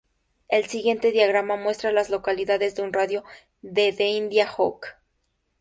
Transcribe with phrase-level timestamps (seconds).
[0.47, 3.23] El siguiente diagrama muestra a las localidades en un radio
[3.61, 4.87] de de India Hook.